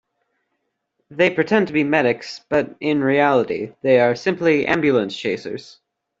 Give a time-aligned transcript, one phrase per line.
[1.11, 5.79] They pretend to be medics, but in reality they are simply ambulance chasers.